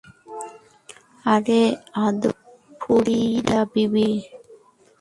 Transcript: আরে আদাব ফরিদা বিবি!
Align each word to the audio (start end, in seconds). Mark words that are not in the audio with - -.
আরে 1.25 1.61
আদাব 2.03 2.35
ফরিদা 2.81 3.59
বিবি! 3.71 4.09